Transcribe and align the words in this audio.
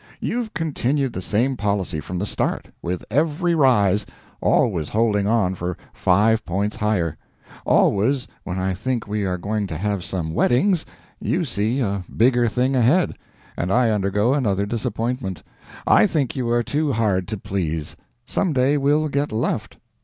You've 0.19 0.55
continued 0.55 1.13
the 1.13 1.21
same 1.21 1.55
policy 1.55 1.99
from 1.99 2.17
the 2.17 2.25
start: 2.25 2.69
with 2.81 3.05
every 3.11 3.53
rise, 3.53 4.03
always 4.41 4.89
holding 4.89 5.27
on 5.27 5.53
for 5.53 5.77
five 5.93 6.43
points 6.43 6.77
higher. 6.77 7.17
Always 7.67 8.27
when 8.43 8.57
I 8.57 8.73
think 8.73 9.05
we 9.07 9.25
are 9.27 9.37
going 9.37 9.67
to 9.67 9.77
have 9.77 10.03
some 10.03 10.33
weddings, 10.33 10.87
you 11.19 11.45
see 11.45 11.81
a 11.81 12.03
bigger 12.17 12.47
thing 12.47 12.75
ahead, 12.75 13.15
and 13.55 13.71
I 13.71 13.91
undergo 13.91 14.33
another 14.33 14.65
disappointment. 14.65 15.43
I 15.85 16.07
think 16.07 16.35
you 16.35 16.49
are 16.49 16.63
too 16.63 16.93
hard 16.93 17.27
to 17.27 17.37
please. 17.37 17.95
Some 18.25 18.53
day 18.53 18.77
we'll 18.77 19.07
get 19.07 19.31
left. 19.31 19.77